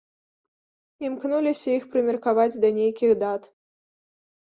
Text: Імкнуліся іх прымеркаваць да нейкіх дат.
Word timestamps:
Імкнуліся 1.09 1.69
іх 1.77 1.87
прымеркаваць 1.93 2.59
да 2.67 2.75
нейкіх 2.81 3.11
дат. 3.25 3.41